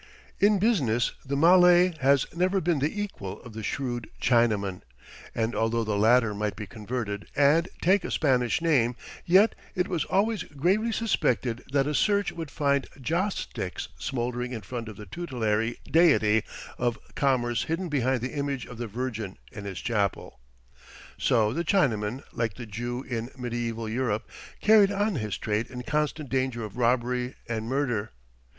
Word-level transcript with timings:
In 0.39 0.57
business 0.57 1.11
the 1.23 1.35
Malay 1.37 1.93
has 1.99 2.25
never 2.35 2.59
been 2.59 2.79
the 2.79 2.99
equal 2.99 3.39
of 3.43 3.53
the 3.53 3.61
shrewd 3.61 4.09
Chinaman, 4.19 4.81
and 5.35 5.53
although 5.53 5.83
the 5.83 5.95
latter 5.95 6.33
might 6.33 6.55
be 6.55 6.65
converted 6.65 7.27
and 7.35 7.69
take 7.83 8.03
a 8.03 8.09
Spanish 8.09 8.63
name, 8.63 8.95
yet 9.27 9.53
it 9.75 9.87
was 9.87 10.03
always 10.05 10.41
gravely 10.41 10.91
suspected 10.91 11.63
that 11.71 11.85
a 11.85 11.93
search 11.93 12.31
would 12.31 12.49
find 12.49 12.87
joss 12.99 13.37
sticks 13.37 13.89
smoldering 13.99 14.53
in 14.53 14.61
front 14.61 14.89
of 14.89 14.97
the 14.97 15.05
tutelary 15.05 15.77
deity 15.85 16.41
of 16.79 16.97
commerce 17.13 17.65
hidden 17.65 17.87
behind 17.87 18.21
the 18.21 18.33
image 18.33 18.65
of 18.65 18.79
the 18.79 18.87
Virgin 18.87 19.37
in 19.51 19.65
his 19.65 19.79
chapel. 19.81 20.39
So 21.19 21.53
the 21.53 21.63
Chinaman, 21.63 22.23
like 22.33 22.55
the 22.55 22.65
Jew 22.65 23.03
in 23.03 23.29
medieval 23.37 23.87
Europe, 23.87 24.27
carried 24.61 24.91
on 24.91 25.17
his 25.17 25.37
trade 25.37 25.67
in 25.69 25.83
constant 25.83 26.29
danger 26.31 26.63
of 26.65 26.75
robbery 26.75 27.35
and 27.47 27.65
murder. 27.65 28.13